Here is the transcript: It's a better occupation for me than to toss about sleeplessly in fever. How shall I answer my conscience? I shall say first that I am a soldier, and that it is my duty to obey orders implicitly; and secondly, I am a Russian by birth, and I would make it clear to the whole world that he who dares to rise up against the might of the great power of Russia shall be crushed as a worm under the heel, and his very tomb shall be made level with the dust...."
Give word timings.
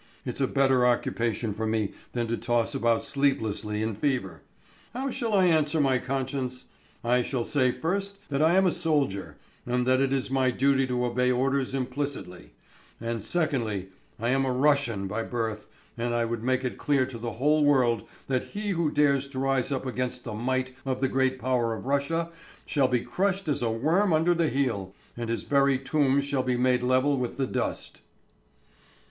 It's 0.25 0.41
a 0.41 0.47
better 0.47 0.83
occupation 0.83 1.53
for 1.53 1.67
me 1.67 1.91
than 2.13 2.25
to 2.25 2.35
toss 2.35 2.73
about 2.73 3.03
sleeplessly 3.03 3.83
in 3.83 3.93
fever. 3.93 4.41
How 4.95 5.11
shall 5.11 5.35
I 5.35 5.45
answer 5.45 5.79
my 5.79 5.99
conscience? 5.99 6.65
I 7.03 7.21
shall 7.21 7.43
say 7.43 7.71
first 7.71 8.17
that 8.29 8.41
I 8.41 8.55
am 8.55 8.65
a 8.65 8.71
soldier, 8.71 9.37
and 9.63 9.85
that 9.85 10.01
it 10.01 10.11
is 10.11 10.31
my 10.31 10.49
duty 10.49 10.87
to 10.87 11.05
obey 11.05 11.29
orders 11.29 11.75
implicitly; 11.75 12.49
and 12.99 13.23
secondly, 13.23 13.89
I 14.19 14.29
am 14.29 14.43
a 14.43 14.51
Russian 14.51 15.05
by 15.05 15.21
birth, 15.21 15.67
and 15.95 16.15
I 16.15 16.25
would 16.25 16.41
make 16.41 16.65
it 16.65 16.79
clear 16.79 17.05
to 17.05 17.19
the 17.19 17.33
whole 17.33 17.63
world 17.63 18.07
that 18.25 18.43
he 18.55 18.69
who 18.69 18.89
dares 18.89 19.27
to 19.27 19.37
rise 19.37 19.71
up 19.71 19.85
against 19.85 20.23
the 20.23 20.33
might 20.33 20.71
of 20.83 20.99
the 20.99 21.09
great 21.09 21.37
power 21.37 21.75
of 21.75 21.85
Russia 21.85 22.31
shall 22.65 22.87
be 22.87 23.01
crushed 23.01 23.47
as 23.47 23.61
a 23.61 23.69
worm 23.69 24.13
under 24.13 24.33
the 24.33 24.49
heel, 24.49 24.95
and 25.15 25.29
his 25.29 25.43
very 25.43 25.77
tomb 25.77 26.21
shall 26.21 26.41
be 26.41 26.57
made 26.57 26.81
level 26.81 27.19
with 27.19 27.37
the 27.37 27.45
dust...." 27.45 28.01